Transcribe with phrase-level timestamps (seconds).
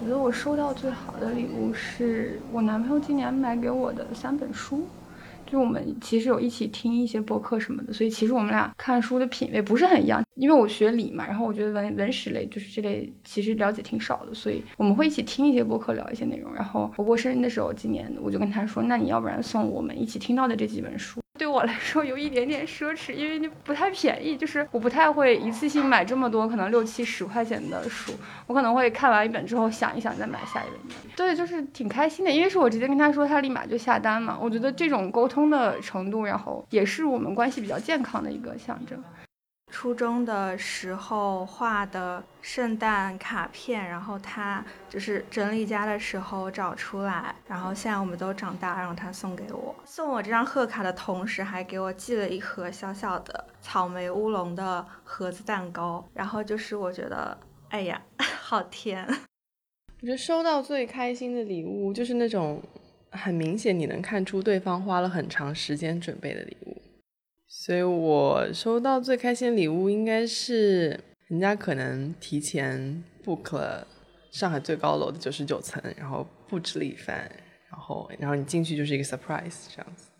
[0.00, 4.86] 觉得我收到最好的礼物是我男朋友今年买给我的三本书。
[5.46, 10.22] 就我们其实有一起听一些播客什么的，所以其实我们俩看书的品味不是很一样。
[10.36, 16.54] 因为我学理嘛，然后我觉得文文史类就是这类其实了解挺少的，所以我们会一起听一些播客，聊一些内容。
[16.54, 21.20] 然后我过生日的时候，今年我就跟他说，那你要不然送我们一起听到的这几本书。
[21.40, 28.12] 对我来说有一点点奢侈，因为就不太便宜，就是我不太会一次性买这么多，可能六七十块钱的书，
[28.46, 31.10] 我可能会看完一本之后想一想再买下一本。
[31.16, 34.36] 对，就是挺开心的，因为是我直接跟他说，他立马就下单嘛。
[34.38, 39.02] 我觉得这种沟通的程度，然后也是我们关系比较健康的一个象征。
[39.80, 57.34] 初中的时候画的圣诞卡片，然后他就是整理家的时候找出来，然后现在我们都长大，然后他送给我，送我这张贺卡的同时，还给我寄了一盒小小的草莓乌龙的盒子蛋糕，然后就是我觉得，
[57.70, 59.06] 哎呀， 好甜。
[59.08, 62.62] 我觉得收到最开心的礼物就是那种
[63.12, 66.69] 很明显你能看出对方花了很长时间准备的礼物。
[67.52, 73.84] 所以我收到最开心的礼物应该是人家可能提前 book 了
[74.30, 77.28] 上海最高楼的九十九层，然后布置了一番，
[77.68, 80.10] 然后然后你进去就是一个 surprise 这样子。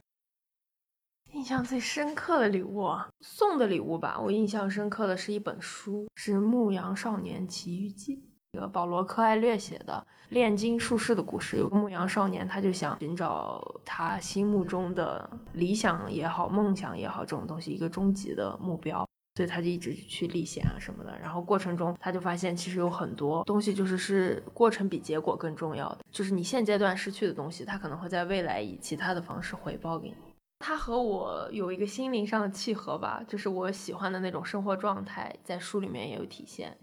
[1.33, 2.89] 印象最深刻的礼物，
[3.21, 8.17] 送的礼物吧，我印象深刻的是一本书，是《牧羊少年奇遇记》。
[8.53, 19.07] 一个保罗·柯艾略写的炼金术士的故事，有个牧羊少年，他就想寻找他心目中的理想也好、梦想也好这种东西，一个终极的目标，
[19.37, 21.17] 所以他就一直去历险啊什么的。
[21.21, 30.17] 然后过程中，他就发现其实有很多东西就是是过程比结果更重要的，就是你现阶段失去的东西，他可能会在未来以其他的方式回报给你。
[30.59, 36.77] 他和我有一个心灵上的契合吧，就是我喜欢的那种生活状态，在书里面也有体现。